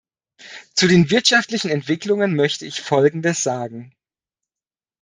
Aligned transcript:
Zu 0.73 0.87
den 0.87 1.11
wirtschaftlichen 1.11 1.69
Entwicklungen 1.69 2.35
möchte 2.35 2.65
ich 2.65 2.81
folgendes 2.81 3.43
sagen. 3.43 3.93